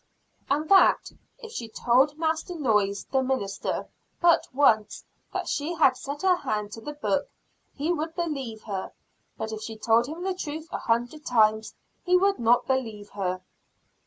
[0.49, 3.87] And that, "if she told Master Noyes, the minister,
[4.19, 7.29] but once that she had set her hand to the book,
[7.75, 8.93] he would believe her;
[9.37, 13.41] but if she told him the truth a hundred times, he would not believe her."